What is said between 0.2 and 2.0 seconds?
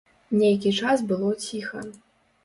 Нейкі час было ціха.